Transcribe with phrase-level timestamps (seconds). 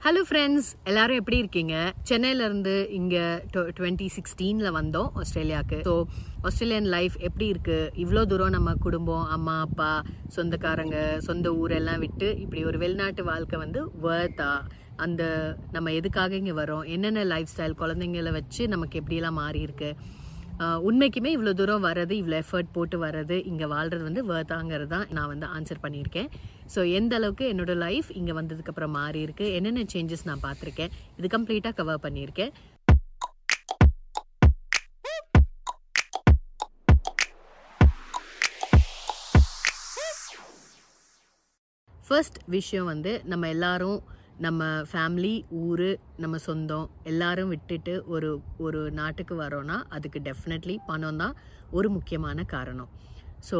[0.00, 1.74] Hello friends எல்லாரும் எப்படி இருக்கீங்க?
[2.08, 3.24] சென்னையிலேருந்து இங்கே
[3.78, 5.78] டுவெண்ட்டி சிக்ஸ்டீனில் வந்தோம் ஆஸ்திரேலியாவுக்கு.
[5.88, 5.94] ஸோ
[6.42, 9.90] ஆஸ்திரேலியன் லைஃப் எப்படி இருக்குது இவ்வளோ தூரம் நம்ம குடும்பம் அம்மா அப்பா
[10.36, 14.50] சொந்தக்காரங்க சொந்த ஊரெல்லாம் விட்டு இப்படி ஒரு வெளிநாட்டு வாழ்க்கை வந்து வேர்த்தா
[14.96, 15.22] அந்த
[15.72, 19.96] நம்ம எதுக்காக இங்கே வரோம் என்னென்ன லைஃப் ஸ்டைல் குழந்தைங்கள வச்சு நமக்கு எப்படியெல்லாம் மாறி இருக்குது
[20.88, 25.46] உண்மைக்குமே இவ்வளோ தூரம் வர்றது இவ்வளோ எஃபர்ட் போட்டு வர்றது இங்கே வாழ்றது வந்து வேர்த்தாங்கிறது தான் நான் வந்து
[25.56, 26.28] ஆன்சர் பண்ணியிருக்கேன்.
[26.74, 31.74] ஸோ எந்த அளவுக்கு என்னோட லைஃப் இங்கே வந்ததுக்கப்புறம் மாறி இருக்கு என்னென்ன சேஞ்சஸ் நான் பார்த்துருக்கேன் இது கம்ப்ளீட்டாக
[31.80, 32.52] கவர் பண்ணியிருக்கேன்.
[42.08, 43.98] ஃபர்ஸ்ட் விஷயம் வந்து நம்ம எல்லாரும்
[44.44, 45.88] நம்ம ஃபேமிலி ஊர்
[46.22, 48.28] நம்ம சொந்தம் எல்லாரும் விட்டுட்டு ஒரு
[48.66, 51.34] ஒரு நாட்டுக்கு வரோன்னா அதுக்கு டெஃபினெட்லி பணம் தான்
[51.78, 52.90] ஒரு முக்கியமான காரணம்.
[53.48, 53.58] ஸோ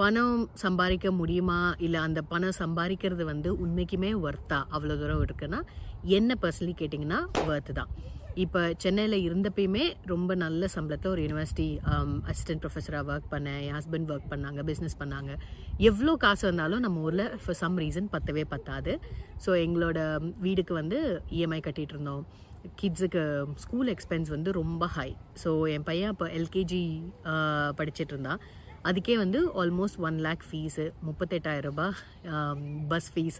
[0.00, 1.58] பணம் சம்பாதிக்க முடியுமா?
[1.86, 5.60] இல்லை அந்த பணம் சம்பாதிக்கிறது வந்து உண்மைக்குமே ஒர்த்தா அவ்வளோ தூரம் இருக்குன்னா
[6.18, 7.92] என்ன பர்சனலி கேட்டிங்கன்னா ஒர்த்து தான்.
[8.42, 9.82] இப்போ சென்னையில் இருந்தப்பயுமே
[10.12, 11.66] ரொம்ப நல்ல சம்பளத்தை ஒரு யூனிவர்சிட்டி
[12.30, 15.32] அசிஸ்டன்ட் ப்ரொஃபஸராக ஒர்க் பண்ணேன் என் ஹஸ்பண்ட் ஒர்க் பண்ணாங்க பிஸ்னஸ் பண்ணாங்க.
[15.88, 18.94] எவ்வளோ காசு வந்தாலும் நம்ம ஊரில் ஃபார் சம் ரீசன் பத்தவே பத்தாது.
[19.44, 19.98] ஸோ எங்களோட
[20.46, 20.98] வீடுக்கு வந்து
[21.36, 22.24] இஎம்ஐ கட்டிகிட்டு இருந்தோம்.
[22.80, 23.22] கிட்ஸுக்கு
[23.64, 25.10] ஸ்கூல் எக்ஸ்பென்ஸ் வந்து ரொம்ப ஹை
[25.44, 26.84] ஸோ என் பையன் இப்போ எல்கேஜி
[27.80, 28.42] படிச்சுட்டு இருந்தான்.
[28.88, 31.94] அதுக்கே வந்து ஆல்மோஸ்ட் ஒன் லேக் ஃபீஸு முப்பத்தெட்டாயிரம் ரூபாய்
[32.34, 32.60] um,
[32.90, 33.38] பஸ் ஃபீஸ்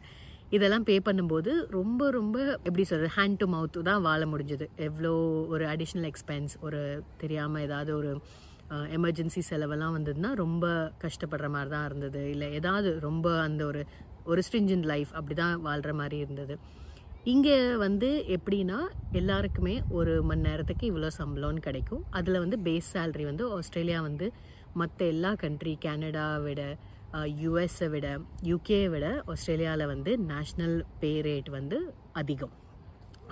[0.55, 2.37] இதெல்லாம் பே பண்ணும்போது ரொம்ப ரொம்ப
[2.69, 4.67] எப்படி சொல்கிறது ஹேண்ட் டு மவுத்து தான் வாழ முடிஞ்சது.
[4.87, 5.13] எவ்வளோ
[5.55, 6.81] ஒரு அடிஷ்னல் எக்ஸ்பென்ஸ் ஒரு
[7.23, 8.11] தெரியாமல் ஏதாவது ஒரு
[8.97, 10.67] எமர்ஜென்சி செலவெல்லாம் வந்ததுன்னா ரொம்ப
[11.05, 12.23] கஷ்டப்படுற மாதிரி தான் இருந்தது.
[12.35, 13.83] இல்லை ஏதாவது ரொம்ப அந்த ஒரு
[14.33, 16.55] ஒரு ஸ்ட்ரிஞ்சன்ட் லைஃப் அப்படி தான் வாழ்கிற மாதிரி இருந்தது.
[17.33, 18.79] இங்கே வந்து எப்படின்னா
[19.21, 22.03] எல்லாருக்குமே ஒரு மணி நேரத்துக்கு இவ்வளோ சம்பளம்னு கிடைக்கும்.
[22.19, 24.27] அதில் வந்து பேஸ் சேலரி வந்து ஆஸ்திரேலியா வந்து
[24.81, 26.63] மற்ற எல்லா கண்ட்ரி கனடா விட
[27.45, 28.09] யூஎஸை விட
[28.51, 31.79] யூகேயை விட ஆஸ்திரேலியாவில் வந்து நேஷ்னல் பே ரேட் வந்து
[32.23, 32.55] அதிகம்.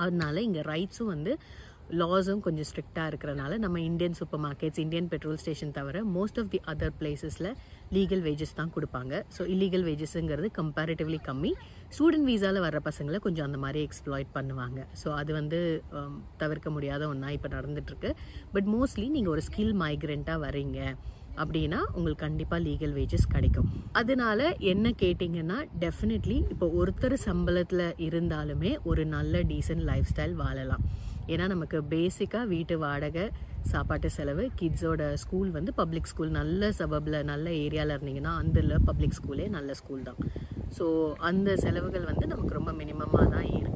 [0.02, 1.32] அதனால இங்கே ரைட்ஸும் வந்து
[2.00, 6.94] லாஸும் கொஞ்சம் ஸ்ட்ரிக்டாக இருக்கிறனால நம்ம Indian supermarkets Indian petrol station தவிர மோஸ்ட் ஆஃப் தி அதர்
[7.00, 7.48] பிளேசஸில்
[7.96, 9.12] லீகல் வேஜஸ் தான் கொடுப்பாங்க.
[9.36, 11.52] ஸோ இல்லீகல் வேஜஸுங்கிறது கம்பேரிட்டிவ்லி கம்மி.
[11.96, 14.80] ஸ்டூடெண்ட் வீசாவில் வர்ற பசங்களை கொஞ்சம் அந்த மாதிரி எக்ஸ்ப்ளாய்ட் பண்ணுவாங்க.
[15.02, 15.60] ஸோ அது வந்து
[16.00, 18.12] um, தவிர்க்க முடியாத ஒன்றா இப்போ நடந்துட்டுருக்கு
[18.54, 20.80] பட் மோஸ்ட்லி நீங்கள் ஒரு ஸ்கில் மைக்ரெண்ட்டாக வரீங்க
[21.40, 23.68] அப்படின்னா உங்களுக்கு கண்டிப்பாக லீகல் வேஜஸ் கிடைக்கும்.
[24.00, 30.84] அதனால என்ன கேட்டிங்கன்னா டெஃபினெட்லி இப்போ ஒருத்தர் சம்பளத்தில் இருந்தாலுமே ஒரு நல்ல டீசன்ட் லைஃப் ஸ்டைல் வாழலாம்.
[31.32, 33.26] ஏன்னா நமக்கு பேசிக்காக வீட்டு வாடகை
[33.72, 39.46] சாப்பாட்டு செலவு கிட்ஸோட ஸ்கூல் வந்து பப்ளிக் ஸ்கூல் நல்ல சபபில் நல்ல ஏரியாவில் இருந்தீங்கன்னா அந்த பப்ளிக் ஸ்கூலே
[39.56, 40.18] நல்ல ஸ்கூல் தான்.
[40.78, 40.84] ஸோ
[41.28, 43.71] அந்த செலவுகள் வந்து நமக்கு ரொம்ப மினிமமாக தான் தான் இருக்கும்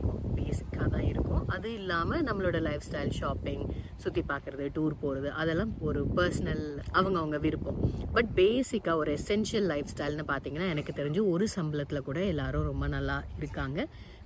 [1.66, 3.62] அது இல்லாமல் நம்மளோட லைஃப் ஸ்டைல் ஷாப்பிங்
[4.02, 6.62] சுற்றி பார்க்குறது டூர் போகிறது அதெல்லாம் ஒரு பர்சனல்
[6.98, 7.78] அவங்கவுங்க விருப்பம்.
[8.16, 13.16] பட் பேசிக்காக ஒரு எசென்ஷியல் லைஃப் ஸ்டைல்னு பார்த்தீங்கன்னா எனக்கு தெரிஞ்சு ஒரு சம்பளத்தில் கூட எல்லாரும் ரொம்ப நல்லா
[13.40, 13.78] இருக்காங்க.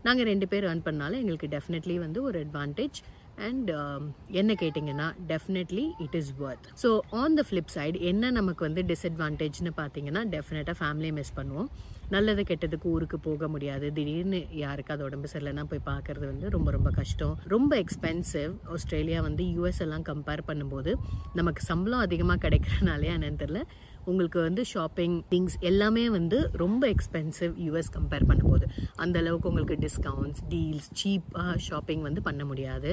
[0.07, 3.01] நாங்கள் ரெண்டு பேர் ஏர்ன் பண்ணாலும் எங்களுக்கு டெஃபினெட்லி வந்து ஒரு அட்வான்டேஜ்
[3.47, 4.03] அண்ட் um,
[4.41, 6.89] என்ன கேட்டிங்கன்னா definitely it is worth so
[7.21, 11.69] on the flip side என்ன நமக்கு வந்து டிஸ்அட்வான்டேஜ்னு பார்த்தீங்கன்னா டெஃபினட்டாக ஃபேமிலியை மிஸ் பண்ணுவோம்.
[12.15, 13.87] நல்லது கெட்டதுக்கு ஊருக்கு போக முடியாது.
[13.97, 17.35] திடீர்னு யாருக்காவது உடம்பு சரியில்லைன்னா போய் பார்க்கறது வந்து ரொம்ப ரொம்ப கஷ்டம்.
[17.55, 20.93] ரொம்ப எக்ஸ்பென்சிவ் ஆஸ்திரேலியா வந்து யூஎஸ் எல்லாம் கம்பேர் பண்ணும்போது
[21.41, 23.63] நமக்கு சம்பளம் அதிகமாக கிடைக்கிறனாலே என்னன்னு தெரில
[24.11, 28.67] உங்களுக்கு வந்து ஷாப்பிங் திங்ஸ் எல்லாமே வந்து ரொம்ப எக்ஸ்பென்சிவ் யூஎஸ் கம்பேர் பண்ணும்போது
[29.05, 32.91] அந்த அளவுக்கு உங்களுக்கு டிஸ்கவுண்ட்ஸ் டீல்ஸ் சீப்பாக ஷாப்பிங் வந்து பண்ண முடியாது.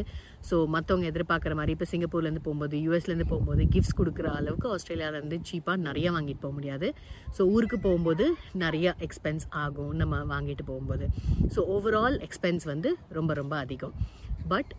[0.49, 6.11] ஸோ மற்றவங்க எதிர்பார்க்குற மாதிரி இப்போ சிங்கப்பூர்லேருந்து போகும்போது யூஎஸ்லேருந்து போகும்போது கிஃப்ட்ஸ் கொடுக்குற அளவுக்கு ஆஸ்திரேலியாவிலேருந்து சீப்பாக நிறைய
[6.17, 6.89] வாங்கிட்டு போக முடியாது.
[7.37, 8.27] ஸோ ஊருக்கு போகும்போது
[8.65, 11.07] நிறைய எக்ஸ்பென்ஸ் ஆகும் நம்ம வாங்கிட்டு போகும்போது.
[11.55, 13.95] ஸோ ஓவரால் எக்ஸ்பென்ஸ் வந்து ரொம்ப ரொம்ப அதிகம்.
[14.51, 14.71] பட்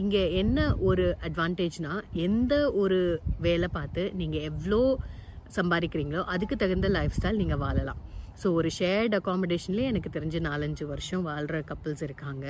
[0.00, 0.58] இங்கே என்ன
[0.88, 2.98] ஒரு அட்வான்டேஜ்னால் எந்த ஒரு
[3.46, 4.80] வேலை பார்த்து நீங்கள் எவ்வளோ
[5.56, 8.00] சம்பாதிக்கிறீங்களோ அதுக்கு தகுந்த லைஃப் ஸ்டைல் நீங்கள் வாழலாம்.
[8.40, 12.44] ஸோ ஒரு ஷேர்ட் அகாமடேஷன்லேயே எனக்கு தெரிஞ்சு நாலஞ்சு வருஷம் வாழ்கிற கப்புள்ஸ் இருக்காங்க.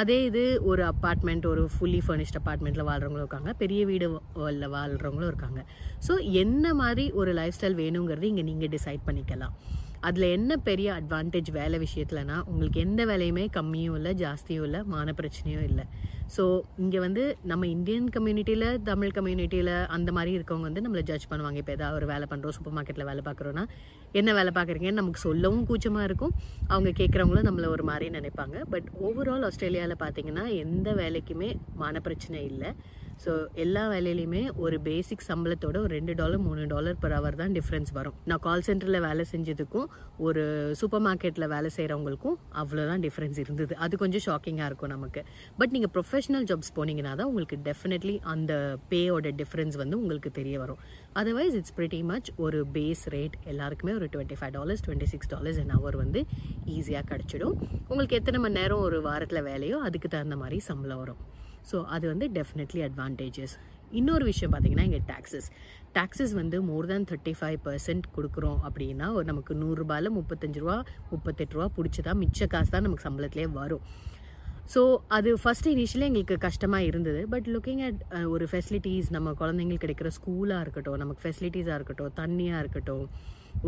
[0.00, 3.52] அதே இது ஒரு அப்பார்ட்மெண்ட் ஒரு ஃபுல்லி ஃபர்னிஷ்ட் அப்பார்ட்மெண்ட்டில் வாழ்கிறவங்களும் இருக்காங்க.
[3.62, 4.06] பெரிய வீடு
[4.76, 5.62] வாழ்கிறவங்களும் இருக்காங்க.
[6.06, 9.54] ஸோ என்ன மாதிரி ஒரு லைஃப் ஸ்டைல் வேணுங்கிறது இங்கே நீங்கள் டிசைட் பண்ணிக்கலாம்.
[10.08, 15.66] அதில் என்ன பெரிய அட்வான்டேஜ் வேலை விஷயத்துலனா உங்களுக்கு எந்த வேலையுமே கம்மியும் இல்லை ஜாஸ்தியும் இல்லை மான பிரச்சனையும்
[15.70, 15.84] இல்லை.
[16.34, 16.44] ஸோ
[16.82, 21.58] இங்கே வந்து நம்ம இந்தியன் கம்யூனிட்டியில் தமிழ் கம்யூனிட்டியில் அந்த மாதிரி இருக்கவங்க வந்து நம்மளை ஜட்ஜ் பண்ணுவாங்க.
[21.62, 23.64] இப்போ ஏதாவது ஒரு வேலை பண்ணுறோம் சூப்பர் மார்க்கெட்டில் வேலை பார்க்குறோன்னா
[24.20, 26.34] என்ன வேலை பார்க்குறீங்கன்னு நமக்கு சொல்லவும் கூச்சமாக இருக்கும்.
[26.72, 28.56] அவங்க கேட்குறவங்களும் நம்மளை ஒரு மாதிரி நினைப்பாங்க.
[28.74, 31.50] பட் ஓவரால் ஆஸ்திரேலியாவில் பார்த்தீங்கன்னா எந்த வேலைக்குமே
[31.82, 32.70] மான பிரச்சனை இல்லை.
[33.24, 33.32] ஸோ
[33.64, 38.16] எல்லா வேலையிலையுமே ஒரு பேசிக் சம்பளத்தோட ஒரு ரெண்டு டாலர் மூணு டாலர் பர் ஹவர் தான் டிஃப்ரென்ஸ் வரும்.
[38.30, 39.88] நான் கால் சென்டரில் வேலை செஞ்சதுக்கும்
[40.26, 40.42] ஒரு
[40.80, 43.72] சூப்பர் மார்க்கெட்டில் வேலை செய்கிறவங்களுக்கும் அவ்வளோதான் டிஃப்ரென்ஸ் இருந்தது.
[43.84, 45.22] அது கொஞ்சம் ஷாக்கிங்காக இருக்கும் நமக்கு.
[45.60, 48.52] பட் நீங்கள் ப்ரொஃபஷனல் ஜாப்ஸ் போனீங்கன்னா தான் உங்களுக்கு டெஃபினெட்லி அந்த
[48.92, 50.80] பேயோட டிஃப்ரென்ஸ் வந்து உங்களுக்கு தெரிய வரும்.
[51.20, 55.60] அதர்வைஸ் இட்ஸ் pretty மச் ஒரு பேஸ் ரேட் எல்லாருக்குமே ஒரு twenty five dollars twenty six dollars
[55.62, 56.22] an hour வந்து
[56.76, 57.56] ஈஸியாக கிடச்சிடும்.
[57.90, 61.22] உங்களுக்கு எத்தனை மணி நேரம் ஒரு வாரத்தில் வேலையோ அதுக்கு தகுந்த மாதிரி சம்பளம் வரும்.
[61.70, 63.54] ஸோ அது வந்து டெஃபினெட்லி அட்வான்டேஜஸ்
[64.00, 65.48] இன்னொரு விஷயம் பார்த்தீங்கன்னா இங்கே டேக்ஸஸ்
[65.96, 70.76] டேக்ஸஸ் வந்து more than thirty five percent கொடுக்குறோம் அப்படின்னா ஒரு நமக்கு நூறுரூபாயில் முப்பத்தஞ்சு ரூபா
[71.10, 73.84] முப்பத்தெட்டு ரூபா பிடிச்சதா மிச்ச காசு தான் நமக்கு சம்பளத்திலே வரும்.
[74.72, 74.80] ஸோ
[75.16, 77.20] அது ஃபஸ்ட் இனிஷியலாக எங்களுக்கு கஷ்டமாக இருந்தது.
[77.32, 78.00] பட் லுக்கிங் அட்
[78.34, 83.04] ஒரு ஃபெசிலிட்டிஸ் நம்ம குழந்தைங்களுக்கு கிடைக்கிற ஸ்கூலாக இருக்கட்டும் நமக்கு ஃபெசிலிட்டிஸாக இருக்கட்டும் தண்ணியாக இருக்கட்டும்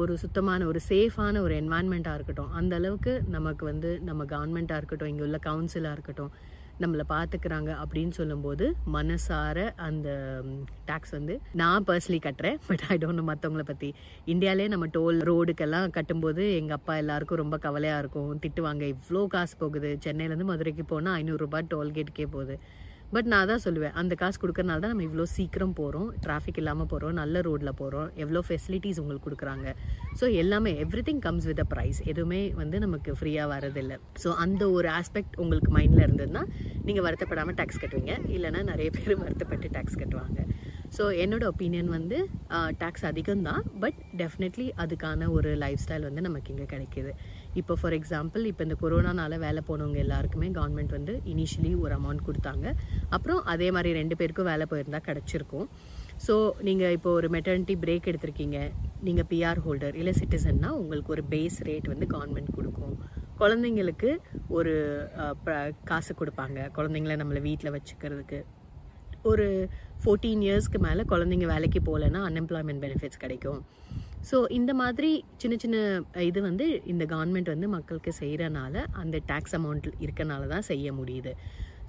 [0.00, 5.24] ஒரு சுத்தமான ஒரு சேஃபான ஒரு என்வாயன்மெண்ட்டாக இருக்கட்டும் அந்த அளவுக்கு நமக்கு வந்து நம்ம கவர்மெண்ட்டாக இருக்கட்டும் இங்கே
[5.28, 6.32] உள்ள கவுன்சிலாக இருக்கட்டும்
[6.80, 10.08] நம்மளை பார்த்துக்கிறாங்க அப்படின்னு சொல்லும்போது மனசார அந்த
[10.86, 12.60] டேக்ஸ் வந்து நான் பர்சனலி கட்டுறேன்.
[12.66, 13.88] பட் ஐ டோன்ட் மற்றவங்களை மற்றவங்கள பற்றி
[14.32, 18.40] இந்தியாவிலே நம்ம டோல் ரோடுக்கெல்லாம் கட்டும்போது எங்கள் அப்பா எல்லாருக்கும் ரொம்ப கவலையாக இருக்கும்.
[18.44, 19.98] திட்டுவாங்க இவ்வளோ காசு போகுது.
[20.04, 22.56] சென்னையிலேருந்து மதுரைக்கு போனால் ஐநூறுரூபா டோல்கேட்டுக்கே போகுது.
[23.12, 27.14] பட் நான் தான் சொல்லுவேன் அந்த காசு கொடுக்கறனால தான் நம்ம இவ்வளோ சீக்கிரம் போகிறோம் டிராஃபிக் இல்லாமல் போகிறோம்
[27.20, 29.66] நல்ல ரோட்டில் போகிறோம் எவ்வளோ ஃபெசிலிட்டிஸ் உங்களுக்கு கொடுக்குறாங்க.
[30.20, 30.70] ஸோ எல்லாமே
[31.08, 35.72] everything comes with a price எதுவுமே வந்து நமக்கு ஃப்ரீயாக வரதில்லை ஸோ அந்த ஒரு ஆஸ்பெக்ட் உங்களுக்கு
[35.76, 36.44] மைண்டில் இருந்ததுன்னா
[36.88, 38.14] நீங்கள் வருத்தப்படாமல் டேக்ஸ் கட்டுவீங்க.
[38.36, 40.40] இல்லைன்னா நிறைய பேர் வருத்தப்பட்டு டேக்ஸ் கட்டுவாங்க.
[40.96, 42.18] ஸோ என்னோடய ஒப்பீனியன் வந்து
[42.82, 43.62] டேக்ஸ் அதிகம்தான்.
[43.84, 47.12] பட் டெஃபினெட்லி அதுக்கான ஒரு லைஃப் ஸ்டைல் வந்து நமக்கு இங்கே கிடைக்கிது.
[47.54, 52.72] இப்போ ஃபார் எக்ஸாம்பிள் இப்போ இந்த கொரோனானால வேலை போனவங்க எல்லாருக்குமே கவர்மெண்ட் வந்து இனிஷியலி ஒரு அமௌண்ட் கொடுத்தாங்க.
[53.08, 55.66] அப்புறம் அதே மாதிரி ரெண்டு பேருக்கும் வேலை போயிருந்தா கிடச்சிருக்கும்.
[56.26, 58.72] ஸோ நீங்கள் இப்போ ஒரு மெட்டர்னிட்டி பிரேக் எடுத்திருக்கீங்க.
[59.00, 62.98] நீங்கள் பிஆர் ஹோல்டர் இல்லை சிட்டிசன்னா உங்களுக்கு ஒரு பேஸ் ரேட் வந்து கவர்மெண்ட் கொடுக்கும்.
[63.38, 64.18] குழந்தைங்களுக்கு
[64.48, 65.06] ஒரு
[65.44, 66.70] ப- காசு கொடுப்பாங்க.
[66.76, 68.44] குழந்தைங்கள நம்மளை வீட்டில் வச்சுக்கிறதுக்கு.
[69.22, 69.68] ஒரு
[70.04, 73.64] ஃபோர்டீன் இயர்ஸ்க்கு மேலே குழந்தைங்க வேலைக்கு போகலன்னா அன்எம்ப்ளாய்மெண்ட் பெனிஃபிட்ஸ் கிடைக்கும்.
[74.30, 75.76] ஸோ இந்த மாதிரி சின்ன சின்ன
[76.28, 81.32] இது வந்து இந்த கவர்மெண்ட் வந்து மக்களுக்கு செய்கிறனால அந்த டேக்ஸ் அமௌண்ட் இருக்கனால தான் செய்ய முடியுது.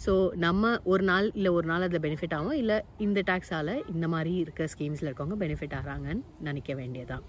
[0.05, 4.33] ஸோ நம்ம ஒரு நாள் இல்லை ஒரு நாள் அதில் பெனிஃபிட் ஆகும் இல்லை இந்த டேக்ஸால் இந்த மாதிரி
[4.35, 7.23] இருக்க ஸ்கீம்ஸில் இருக்கவங்க பெனிஃபிட் ஆகிறாங்கன்னு நினைக்க வேண்டியதான்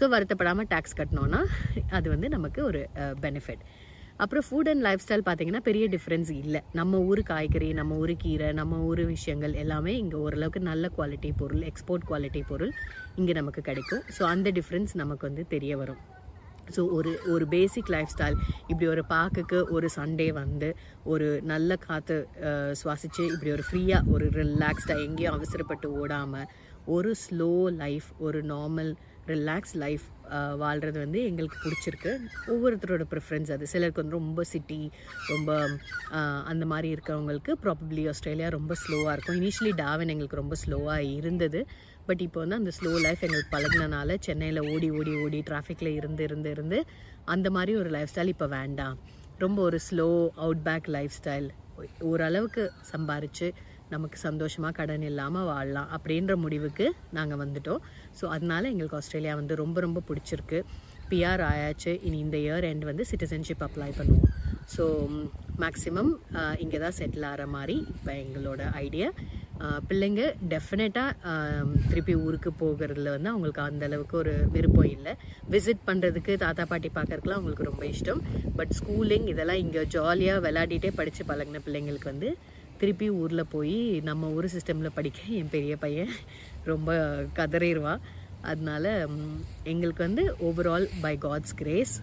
[0.00, 1.40] ஸோ வருத்தப்படாமல் டேக்ஸ் கட்டினோன்னா
[1.90, 2.82] அது வந்து நமக்கு ஒரு
[3.20, 3.64] பெனிஃபிட்
[4.24, 6.60] அப்புறம் ஃபுட் அண்ட் லைஃப் ஸ்டைல் பார்த்தீங்கன்னா பெரிய டிஃப்ரென்ஸ் இல்லை.
[6.78, 11.62] நம்ம ஊர் காய்கறி நம்ம ஊர் கீரை நம்ம ஊர் விஷயங்கள் எல்லாமே இங்கே ஓரளவுக்கு நல்ல குவாலிட்டி பொருள்
[11.70, 12.72] எக்ஸ்போர்ட் குவாலிட்டி பொருள்
[13.20, 14.02] இங்கே நமக்கு கிடைக்கும்.
[14.16, 16.00] ஸோ அந்த டிஃப்ரென்ஸ் நமக்கு வந்து தெரிய வரும்.
[16.74, 18.36] ஸோ ஒரு ஒரு பேசிக் லைஃப் ஸ்டைல்
[18.70, 20.68] இப்படி ஒரு பார்க்குக்கு ஒரு சண்டே வந்து
[21.12, 22.18] ஒரு நல்ல காற்று
[22.80, 26.46] சுவாசித்து இப்படி ஒரு ஃப்ரீயாக ஒரு ரிலாக்ஸ்டாக எங்கேயும் அவசரப்பட்டு ஓடாமல்
[26.96, 27.52] ஒரு ஸ்லோ
[27.82, 28.92] லைஃப் ஒரு நார்மல்
[29.32, 30.06] ரிலாக்ஸ் லைஃப்
[30.62, 32.12] வாழ்கிறது வந்து எங்களுக்கு பிடிச்சிருக்கு.
[32.52, 33.64] ஒவ்வொருத்தரோட ப்ரிஃபரன்ஸ் அது.
[33.72, 34.80] சிலருக்கு வந்து ரொம்ப சிட்டி
[35.32, 35.50] ரொம்ப
[36.52, 39.38] அந்த மாதிரி இருக்கிறவங்களுக்கு ப்ராபப்ளி ஆஸ்திரேலியா ரொம்ப ஸ்லோவாக இருக்கும்.
[39.42, 41.62] இனிஷியலி டாவன் எங்களுக்கு ரொம்ப ஸ்லோவாக இருந்தது.
[42.08, 46.50] பட் இப்போ வந்து அந்த ஸ்லோ லைஃப் எங்களுக்கு பழகுனனால சென்னையில் ஓடி ஓடி ஓடி டிராஃபிக்கில் இருந்து இருந்து
[46.56, 46.78] இருந்து
[47.34, 48.96] அந்த மாதிரி ஒரு லைஃப் ஸ்டைல் இப்போ வேண்டாம்.
[49.44, 50.06] ரொம்ப ஒரு slow
[50.44, 51.48] out back lifestyle
[52.08, 52.62] ஓரளவுக்கு
[52.92, 53.46] சம்பாரித்து
[53.92, 56.86] நமக்கு சந்தோஷமாக கடன் இல்லாமல் வாழலாம் அப்படின்ற முடிவுக்கு
[57.16, 57.80] நாங்கள் வந்துட்டோம்.
[58.18, 60.60] ஸோ அதனால எங்களுக்கு ஆஸ்திரேலியா வந்து ரொம்ப ரொம்ப பிடிச்சிருக்கு.
[61.10, 61.92] பிஆர் ஆயாச்சு.
[62.06, 64.28] இனி இந்த இயர் எண்ட் வந்து சிட்டிசன்ஷிப் அப்ளை பண்ணுவோம்.
[64.74, 64.84] ஸோ
[65.62, 66.10] மேக்ஸிமம்
[66.64, 69.08] இங்கே தான் செட்டில் ஆகிற மாதிரி இப்போ எங்களோட ஐடியா
[69.88, 70.22] பிள்ளைங்க
[70.52, 71.32] டெஃபினட்டாக
[71.88, 75.12] திருப்பி ஊருக்கு போகிறதுல வந்து அவங்களுக்கு அந்த அளவுக்கு ஒரு விருப்பம் இல்லை.
[75.54, 78.22] விசிட் பண்ணுறதுக்கு தாத்தா பாட்டி பார்க்கறதுக்குலாம் அவங்களுக்கு ரொம்ப இஷ்டம்.
[78.58, 82.30] பட் ஸ்கூலிங் இதெல்லாம் இங்கே ஜாலியாக விளையாடிட்டே படித்து பழகின பிள்ளைங்களுக்கு வந்து
[82.80, 83.78] திருப்பி ஊரில் போய்
[84.08, 86.12] நம்ம ஊர் சிஸ்டமில் படிக்க என் பெரிய பையன்
[86.64, 86.90] ரொம்ப
[87.36, 88.02] கதறிடுவான்.
[88.50, 88.84] அதனால
[89.72, 91.94] எங்களுக்கு வந்து ஓவரால் பை காட்ஸ் கிரேஸ்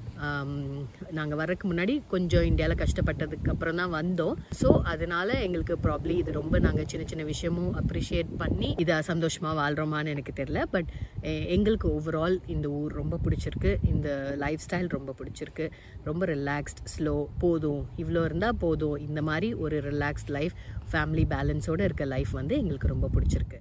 [1.18, 4.36] நாங்கள் வரக்கு முன்னாடி கொஞ்சம் இந்தியாவில் கஷ்டப்பட்டதுக்கு அப்புறம் தான் வந்தோம்.
[4.62, 10.14] ஸோ அதனால எங்களுக்கு ப்ராப்ளி இது ரொம்ப நாங்கள் சின்ன சின்ன விஷயமும் அப்ரிஷியேட் பண்ணி இதை சந்தோஷமாக வாழ்கிறோமான்னு
[10.16, 10.92] எனக்கு தெரில பட்
[11.58, 13.74] எங்களுக்கு ஓவரால் இந்த ஊர் ரொம்ப பிடிச்சிருக்கு.
[13.94, 14.10] இந்த
[14.44, 15.68] லைஃப் ஸ்டைல் ரொம்ப பிடிச்சிருக்கு.
[16.10, 17.82] ரொம்ப ரிலாக்ஸ்ட் ஸ்லோ போதும்.
[18.04, 18.98] இவ்வளோ இருந்தால் போதும்.
[19.08, 20.56] இந்த மாதிரி ஒரு ரிலாக்ஸ்ட் லைஃப்
[20.92, 23.60] ஃபேமிலி பேலன்ஸோடு இருக்க லைஃப் வந்து எங்களுக்கு ரொம்ப பிடிச்சிருக்கு.